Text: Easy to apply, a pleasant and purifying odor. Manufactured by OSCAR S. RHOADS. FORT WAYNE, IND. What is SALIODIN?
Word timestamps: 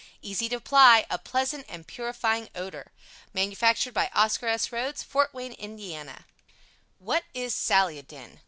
Easy 0.23 0.49
to 0.49 0.55
apply, 0.55 1.05
a 1.11 1.19
pleasant 1.19 1.63
and 1.69 1.85
purifying 1.85 2.49
odor. 2.55 2.91
Manufactured 3.35 3.93
by 3.93 4.09
OSCAR 4.15 4.47
S. 4.49 4.67
RHOADS. 4.71 5.03
FORT 5.03 5.31
WAYNE, 5.31 5.53
IND. 5.53 6.23
What 6.97 7.23
is 7.35 7.53
SALIODIN? 7.53 8.39